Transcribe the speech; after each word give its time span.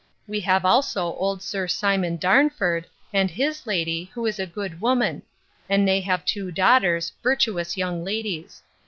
We 0.27 0.39
have 0.39 0.65
also 0.65 1.13
old 1.13 1.43
Sir 1.43 1.67
Simon 1.67 2.17
Darnford, 2.17 2.85
and 3.13 3.29
his 3.29 3.67
lady, 3.67 4.09
who 4.15 4.25
is 4.25 4.39
a 4.39 4.47
good 4.47 4.81
woman; 4.81 5.21
and 5.69 5.87
they 5.87 6.01
have 6.01 6.25
two 6.25 6.49
daughters, 6.51 7.11
virtuous 7.21 7.77
young 7.77 8.03
ladies. 8.03 8.63